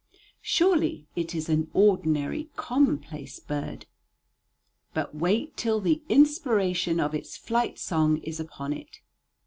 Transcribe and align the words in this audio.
Surely 0.41 1.05
it 1.15 1.35
is 1.35 1.47
an 1.47 1.69
ordinary, 1.75 2.49
commonplace 2.55 3.39
bird. 3.39 3.85
But 4.95 5.13
wait 5.13 5.55
till 5.55 5.79
the 5.79 6.01
inspiration 6.09 6.99
of 6.99 7.13
its 7.13 7.37
flight 7.37 7.77
song 7.77 8.17
is 8.23 8.39
upon 8.39 8.73
it. 8.73 9.01